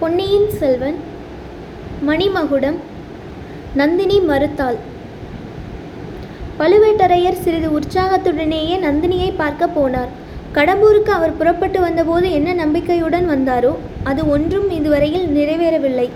[0.00, 0.98] பொன்னியின் செல்வன்
[2.08, 2.76] மணிமகுடம்
[3.78, 4.76] நந்தினி மறுத்தாள்.
[6.58, 10.10] பழுவேட்டரையர் சிறிது உற்சாகத்துடனேயே நந்தினியை பார்க்க போனார்.
[10.56, 13.72] கடம்பூருக்கு அவர் புறப்பட்டு வந்தபோது என்ன நம்பிக்கையுடன் வந்தாரோ
[14.10, 16.08] அது ஒன்றும் இதுவரையில் நிறைவேறவில்லை.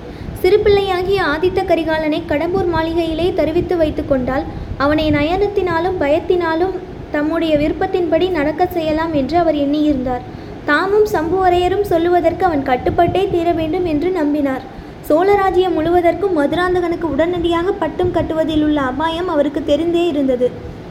[0.43, 4.47] சிறுபிள்ளையாகிய ஆதித்த கரிகாலனை கடம்பூர் மாளிகையிலே தருவித்து வைத்து கொண்டால்
[4.87, 6.77] அவனை நயனத்தினாலும் பயத்தினாலும்
[7.17, 10.25] தம்முடைய விருப்பத்தின்படி நடக்கச் செய்யலாம் என்று அவர் எண்ணியிருந்தார்.
[10.67, 14.63] தாமும் சம்புவரையரும் சொல்லுவதற்கு அவன் கட்டுப்பட்டே தீர வேண்டும் என்று நம்பினார்.
[15.09, 20.49] சோழராஜ்யம் முழுவதற்கும் மதுராந்தகனுக்கு உடனடியாக பட்டம் கட்டுவதில் உள்ள அபாயம் அவருக்கு தெரிந்தே இருந்தது.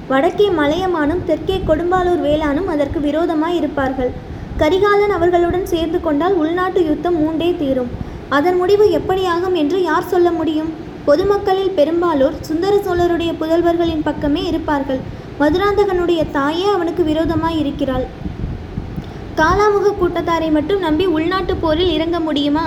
[0.10, 4.12] வடக்கே மலையமானும் தெற்கே கொடும்பாலூர் வேளானும் அதற்கு விரோதமாய் இருப்பார்கள்.
[4.58, 7.92] கரிகாலன் அவர்களுடன் சேர்ந்து கொண்டால் உள்நாட்டு யுத்தம் மூண்டே தீரும்.
[8.30, 10.72] அதன் முடிவு எப்படியாகும் என்று யார் சொல்ல முடியும்?
[11.06, 15.00] பொதுமக்களில் பெரும்பாலோர் சுந்தர சோழருடைய புதல்வர்களின் பக்கமே இருப்பார்கள்.
[15.40, 18.06] மதுராந்தகனுடைய தாயே அவனுக்கு விரோதமாய் இருக்கிறாள்.
[19.42, 22.64] காலாமுக கூட்டத்தாரை மட்டும் நம்பி உள்நாட்டு போரில் இறங்க முடியுமா?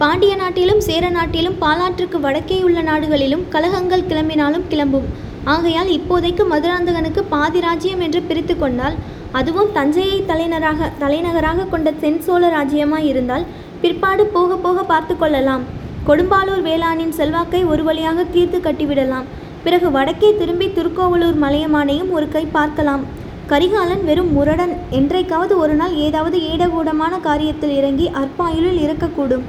[0.00, 5.08] பாண்டிய நாட்டிலும் சேர நாட்டிலும் பாலாற்றுக்கு வடக்கே உள்ள நாடுகளிலும் கலகங்கள் கிளம்பினாலும் கிளம்பும்.
[5.54, 8.96] ஆகையால் இப்போதைக்கு மதுராந்தகனுக்கு பாதி ராஜ்யம் என்று பிரித்து கொண்டால்
[9.40, 13.44] அதுவும் தஞ்சையை தலைநராக தலைநகராக கொண்ட தென் சோழ ராஜ்யமாய் இருந்தால்
[13.82, 15.66] பிற்பாடு போக போக பார்த்து கொள்ளலாம்.
[16.08, 19.28] கொடும்பாலூர் வேளாணின் செல்வாக்கை ஒரு வழியாக தீர்த்து கட்டிவிடலாம்.
[19.66, 23.04] பிறகு வடக்கே திரும்பி திருக்கோவலூர் மலையமானையும் ஒரு கை பார்க்கலாம்.
[23.50, 24.72] கரிகாலன் வெறும் முரடன்.
[24.98, 29.44] என்றைக்காவது ஒரு நாள் ஏதாவது ஏடகூடமான காரியத்தில் இறங்கி அற்பாயுளில் இருக்கக்கூடும்.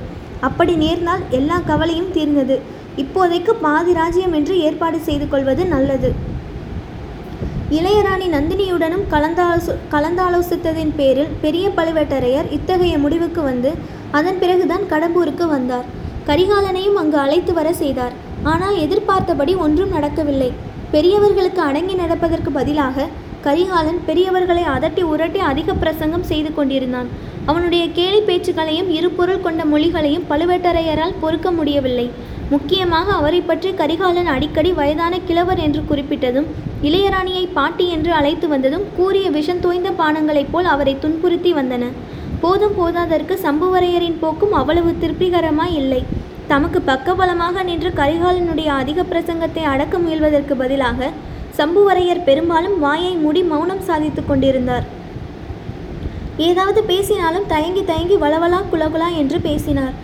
[0.47, 2.55] அப்படி நேர்ந்தால் எல்லா கவலையும் தீர்ந்தது.
[3.03, 6.09] இப்போதைக்கு பாதி ராஜ்யம் என்று ஏற்பாடு செய்து கொள்வது நல்லது.
[7.77, 13.71] இளையராணி நந்தினியுடனும் கலந்தாலோசு கலந்தாலோசித்ததின் பேரில் பெரிய பழுவேட்டரையர் இத்தகைய முடிவுக்கு வந்து
[14.11, 15.87] அதன் பிறகுதான் கடம்பூருக்கு வந்தார்.
[16.29, 18.13] கரிகாலனையும் அங்கு அழைத்து வர செய்தார்.
[18.53, 20.51] ஆனால் எதிர்பார்த்தபடி ஒன்றும் நடக்கவில்லை.
[20.91, 23.07] பெரியவர்களுக்கு அடங்கி நடப்பதற்கு பதிலாக
[23.45, 27.09] கரிகாலன் பெரியவர்களை அதட்டி உரட்டி அதிக பிரசங்கம் செய்து கொண்டிருந்தான்.
[27.49, 32.07] அவனுடைய கேலி பேச்சுக்களையும் இருபொருள் கொண்ட மொழிகளையும் பழுவேட்டரையரால் பொறுக்க முடியவில்லை.
[32.53, 36.47] முக்கியமாக அவரை பற்றி கரிகாலன் அடிக்கடி வயதான கிழவர் என்று குறிப்பிட்டதும்
[36.87, 41.83] இளையராணியை பாட்டி என்று அழைத்து வந்ததும் கூறிய விஷம் தோய்ந்த பானங்களைப் போல் அவரை துன்புறுத்தி வந்தன.
[42.43, 46.01] போதும் போதாதற்கு சம்புவரையரின் போக்கும் அவ்வளவு திருப்திகரமாய் இல்லை.
[46.51, 51.09] தமக்கு பக்கபலமாக நின்று கரிகாலனுடைய அதிக பிரசங்கத்தை அடக்க முயல்வதற்கு பதிலாக
[51.57, 54.85] சம்புவரையர் பெரும்பாலும் வாயை மூடி மௌனம் சாதித்து கொண்டிருந்தார்.
[56.47, 59.95] ஏதாவது பேசினாலும் தயங்கி தயங்கி வளவலா குலகுலா என்று பேசினார்.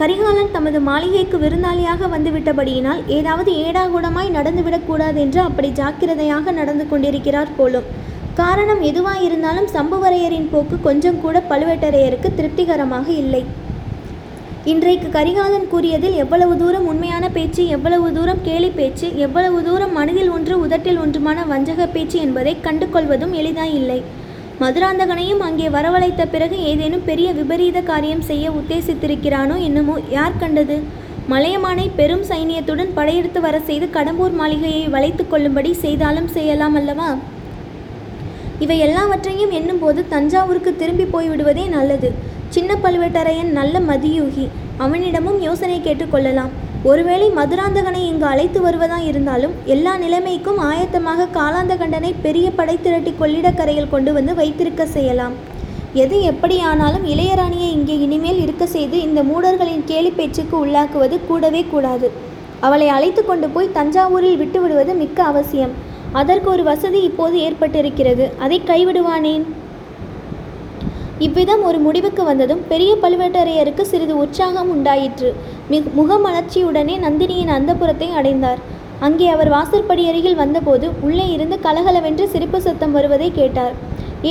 [0.00, 7.88] கரிகாலன் தமது மாளிகைக்கு விருந்தாளியாக வந்துவிட்டபடியினால் ஏதாவது ஏடாகூடமாய் நடந்துவிடக்கூடாது என்று அப்படி ஜாக்கிரதையாக நடந்து கொண்டிருக்கிறார் போலும்.
[8.40, 13.42] காரணம் எதுவாயிருந்தாலும் சம்புவரையரின் போக்கு கொஞ்சம் கூட பழுவேட்டரையருக்கு திருப்திகரமாக இல்லை.
[14.70, 20.54] இன்றைக்கு கரிகாலன் கூறியதில் எவ்வளவு தூரம் உண்மையான பேச்சு எவ்வளவு தூரம் கேலி பேச்சு எவ்வளவு தூரம் மனதில் ஒன்று
[20.64, 23.98] உதட்டில் ஒன்றுமான வஞ்சக பேச்சு என்பதை கண்டுகொள்வதும் எளிதாயில்லை.
[24.62, 30.78] மதுராந்தகனையும் அங்கே வரவழைத்த பிறகு ஏதேனும் பெரிய விபரீத காரியம் செய்ய உத்தேசித்திருக்கிறானோ என்னமோ யார் கண்டது?
[31.34, 37.10] மலையமானை பெரும் சைனியத்துடன் படையெடுத்து வர செய்து கடம்பூர் மாளிகையை வளைத்து கொள்ளும்படி செய்தாலும் செய்யலாம் அல்லவா?
[38.66, 42.10] இவை எல்லாவற்றையும் எண்ணும்போது தஞ்சாவூருக்கு திரும்பி போய்விடுவதே நல்லது.
[42.54, 44.46] சின்ன பழுவேட்டரையன் நல்ல மதியூகி.
[44.84, 46.52] அவனிடமும் யோசனை கேட்டுக்கொள்ளலாம்
[46.90, 54.12] ஒருவேளை மதுராந்தகனை இங்கு அழைத்து வருவதா இருந்தாலும் எல்லா நிலைமைக்கும் ஆயத்தமாக காலாந்தகண்டனை பெரிய படை திரட்டி கொள்ளிடக்கரையில் கொண்டு
[54.18, 55.34] வந்து வைத்திருக்க செய்யலாம்.
[56.02, 62.10] எது எப்படியானாலும் இளையராணியை இங்கே இனிமேல் இருக்க செய்து இந்த மூடர்களின் கேலி பேச்சுக்கு உள்ளாக்குவது கூடவே கூடாது.
[62.66, 65.74] அவளை அழைத்து கொண்டு போய் தஞ்சாவூரில் விட்டுவிடுவது மிக்க அவசியம்.
[66.20, 68.26] அதற்கு ஒரு வசதி இப்போது ஏற்பட்டிருக்கிறது.
[68.44, 69.46] அதை கைவிடுவானேன்?
[71.26, 75.30] இவ்விதம் ஒரு முடிவுக்கு வந்ததும் பெரிய பழுவேட்டரையருக்கு சிறிது உற்சாகம் உண்டாயிற்று.
[75.72, 78.60] மிக முகமலர்ச்சியுடனே நந்தினியின் அந்தப்புறத்தை அடைந்தார்.
[79.06, 83.74] அங்கே அவர் வாசற்படி அருகில் வந்தபோது உள்ளே இருந்து கலகலவென்று சிரிப்பு சத்தம் வருவதை கேட்டார்.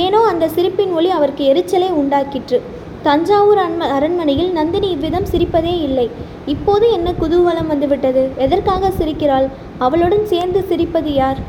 [0.04, 2.60] ஏனோ அந்த சிரிப்பின் ஒளி அவருக்கு எரிச்சலை உண்டாக்கிற்று.
[3.02, 6.08] தஞ்சாவூர் அன்ம அரண்மனையில் நந்தினி இவ்விதம் சிரிப்பதே இல்லை.
[6.54, 8.24] இப்போது என்ன குதூகலம் வந்துவிட்டது?
[8.46, 9.46] எதற்காக சிரிக்கிறாள்?
[9.78, 11.40] அவளுடன் சேர்ந்து சிரிப்பது யார்?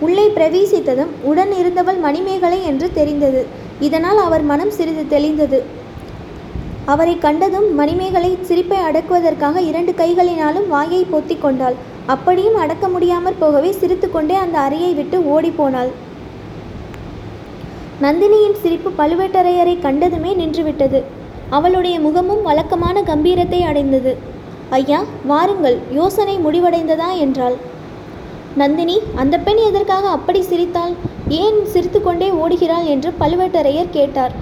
[0.00, 3.46] உள்ளே பிரவேசித்ததும் உடன் இருந்தவள் மணிமேகலை என்று தெரிந்தது.
[3.80, 5.62] இதனால் அவர் மனம் சிறிது தெளிந்தது.
[6.84, 11.74] அவரை கண்டதும் மணிமேகலை சிரிப்பை அடக்குவதற்காக இரண்டு கைகளினாலும் வாயை பொத்தி கொண்டாள்.
[12.06, 15.90] அப்படியும் அடக்க முடியாமற் போகவே சிரித்துக்கொண்டே அந்த அறையை விட்டு ஓடிப்போனாள்
[18.02, 21.02] நந்தினியின் சிரிப்பு பழுவேட்டரையரை கண்டதுமே நின்றுவிட்டது.
[21.50, 24.16] அவளுடைய முகமும் வழக்கமான கம்பீரத்தை அடைந்தது.
[24.70, 27.16] ஐயா வாருங்கள் யோசனை முடிவடைந்ததா?
[27.18, 27.72] என்றாள்.
[28.56, 30.92] நந்தினி அந்த பெண் எதற்காக அப்படி சிரித்தாள்?
[31.28, 34.32] ஏன் சிரித்துக்கொண்டே ஓடுகிறாள் என்று பழுவேட்டரையர் கேட்டார்.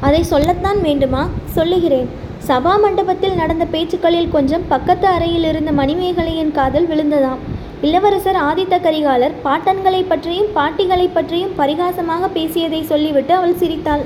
[0.00, 1.28] அதை சொல்லத்தான் வேண்டுமா?
[1.44, 2.08] சொல்லுகிறேன்.
[2.46, 7.38] சபா மண்டபத்தில் நடந்த பேச்சுக்களில் கொஞ்சம் பக்கத்து அறையில் இருந்த மணிமேகலையின் காதல் விழுந்ததாம்.
[7.80, 14.04] இளவரசர் ஆதித்த கரிகாலர் பாட்டன்களைப் பற்றியும் பாட்டிகளைப் பற்றியும் பரிகாசமாக பேசியதை சொல்லிவிட்டு அவள் சிரித்தாள்.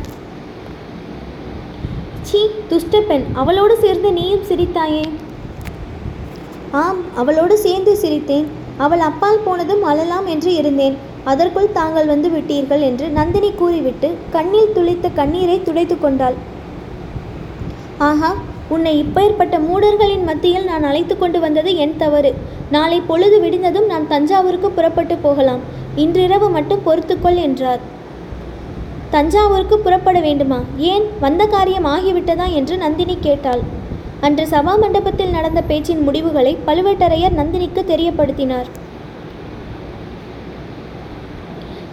[2.28, 2.40] சீ
[2.70, 5.04] துஷ்ட பெண் அவளோடு சேர்ந்து நீயும் சிரித்தாயே?
[6.80, 8.46] ஆம் அவளோடு சேர்ந்து சிரித்தேன்.
[8.76, 10.96] அவள் அப்பால் போனதும் அழலாம் என்று இருந்தேன்.
[11.24, 16.36] அதற்குள் தாங்கள் வந்து விட்டீர்கள் என்று நந்தினி கூறிவிட்டு கண்ணில் துளித்த கண்ணீரை துடைத்து கொண்டாள்.
[18.08, 18.30] ஆஹா
[18.76, 22.32] உன்னை இப்பேற்பட்ட மூடர்களின் மத்தியில் நான் அழைத்து கொண்டு வந்தது என் தவறு.
[22.70, 25.62] நாளை பொழுது விடிந்ததும் நான் தஞ்சாவூருக்கு புறப்பட்டு போகலாம்.
[26.04, 27.80] இன்றிரவு மட்டும் பொறுத்துக்கொள் என்றார்.
[29.18, 30.60] தஞ்சாவூருக்கு புறப்பட வேண்டுமா?
[30.76, 31.02] ஏன்?
[31.20, 32.52] வந்த காரியம் ஆகிவிட்டதா?
[32.52, 33.60] என்று நந்தினி கேட்டாள்.
[34.20, 38.68] அன்று சபா மண்டபத்தில் நடந்த பேச்சின் முடிவுகளை பழுவேட்டரையர் நந்தினிக்கு தெரியப்படுத்தினார்.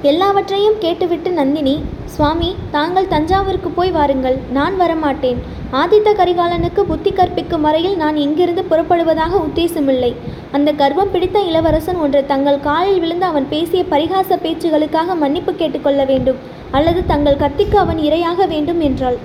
[0.02, 5.40] எல்லாவற்றையும் கேட்டுவிட்டு நந்தினி சுவாமி தாங்கள் தஞ்சாவூருக்கு போய் வாருங்கள் நான் வரமாட்டேன்.
[5.72, 10.16] ஆதித்த கரிகாலனுக்கு புத்தி கற்பிக்கும் வரையில் நான் இங்கிருந்து புறப்படுவதாக உத்தேசமில்லை.
[10.52, 16.36] அந்த கர்வம் பிடித்த இளவரசன் ஒன்று தங்கள் காலில் விழுந்து அவன் பேசிய பரிகாச பேச்சுகளுக்காக மன்னிப்பு கேட்டுக்கொள்ள வேண்டும்
[16.72, 19.18] அல்லது தங்கள் கத்திக்கு அவன் இரையாக வேண்டும் என்றாள்.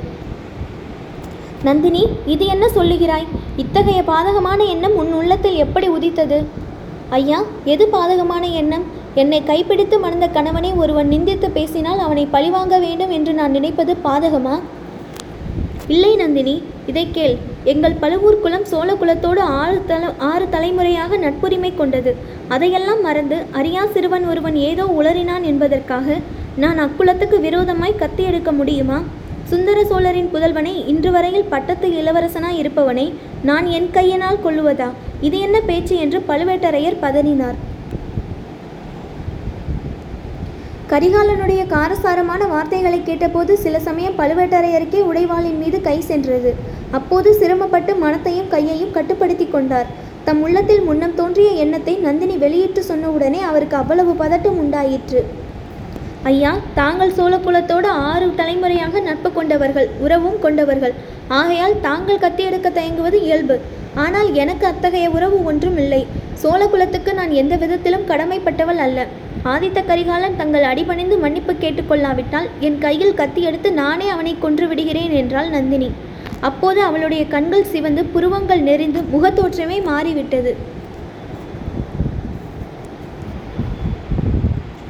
[1.62, 3.26] நந்தினி இது என்ன சொல்லுகிறாய்?
[3.56, 6.46] இத்தகைய பாதகமான எண்ணம் உன் உள்ளத்தில் எப்படி உதித்தது?
[7.10, 8.98] ஐயா எது பாதகமான எண்ணம்?
[9.14, 14.60] என்னை கைப்பிடித்து மணந்த கணவனை ஒருவன் நிந்தித்து பேசினால் அவனை பழிவாங்க வேண்டும் என்று நான் நினைப்பது பாதகமா?
[15.86, 17.34] இல்லை நந்தினி இதை கேள்.
[17.64, 22.16] எங்கள் பழுவூர் குலம் சோழ குலத்தோடு ஆறு தல ஆறு தலைமுறையாக நட்புரிமை கொண்டது.
[22.48, 26.18] அதையெல்லாம் மறந்து அறியா சிறுவன் ஒருவன் ஏதோ உளறினான் என்பதற்காக
[26.56, 29.02] நான் அக்குலத்துக்கு விரோதமாய் கத்தி எடுக்க முடியுமா?
[29.44, 33.12] சுந்தர சோழரின் புதல்வனை இன்று வரையில் பட்டத்து இளவரசனாய் இருப்பவனை
[33.42, 34.90] நான் என் கையினால் கொள்ளுவதா
[35.20, 37.58] இது என்ன பேச்சு என்று பழுவேட்டரையர் பதறினார்.
[40.90, 46.50] கரிகாலனுடைய காரசாரமான வார்த்தைகளை கேட்டபோது சில சமயம் பழுவேட்டரையருக்கே உடைவாளின் மீது கை சென்றது.
[46.98, 49.90] அப்போது சிரமப்பட்டு மனத்தையும் கையையும் கட்டுப்படுத்தி கொண்டார்.
[50.24, 55.22] தம் உள்ளத்தில் முன்னம் தோன்றிய எண்ணத்தை நந்தினி வெளியிட்டு சொன்னவுடனே அவருக்கு அவ்வளவு பதட்டம் உண்டாயிற்று.
[56.28, 60.94] ஐயா தாங்கள் சோழகுலத்தோடு ஆறு தலைமுறையாக நட்பு கொண்டவர்கள் உறவும் கொண்டவர்கள்.
[61.38, 63.56] ஆகையால் தாங்கள் கத்தி எடுக்க தயங்குவது இயல்பு.
[64.02, 66.00] ஆனால் எனக்கு அத்தகைய உறவு ஒன்றும் இல்லை.
[66.42, 69.06] சோழகுலத்துக்கு நான் எந்த விதத்திலும் கடமைப்பட்டவள் அல்ல.
[69.52, 75.50] ஆதித்த கரிகாலன் தங்கள் அடிபணிந்து மன்னிப்பு கேட்டுக்கொள்ளாவிட்டால் என் கையில் கத்தி எடுத்து நானே அவனை கொன்று விடுகிறேன் என்றாள்
[75.56, 75.90] நந்தினி.
[76.50, 80.52] அப்போது அவளுடைய கண்கள் சிவந்து புருவங்கள் நெறிந்து முகத்தோற்றமே மாறிவிட்டது.